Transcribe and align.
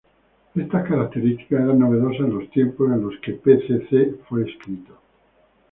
Estas 0.55 0.89
características 0.89 1.61
eran 1.63 1.77
novedosas 1.77 2.21
en 2.21 2.39
los 2.39 2.49
tiempos 2.49 2.89
en 2.91 3.03
los 3.03 3.19
que 3.19 3.33
pcc 3.33 4.23
fue 4.27 4.49
escrito. 4.49 4.97